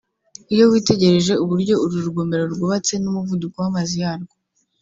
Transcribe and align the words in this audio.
Iyo 0.53 0.65
witegereje 0.71 1.33
uburyo 1.43 1.75
uru 1.83 1.95
rugomero 2.05 2.43
rwubatse 2.53 2.93
n’umuvuduko 2.99 3.55
w’amazi 3.63 3.95
yarwo 4.03 4.33